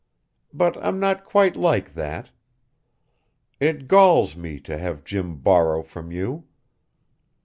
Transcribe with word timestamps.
But 0.51 0.83
I'm 0.83 0.99
not 0.99 1.23
quite 1.23 1.55
like 1.55 1.93
that. 1.93 2.31
It 3.59 3.87
galls 3.87 4.35
me 4.35 4.59
to 4.61 4.75
have 4.79 5.03
Jim 5.03 5.35
borrow 5.35 5.83
from 5.83 6.11
you. 6.11 6.45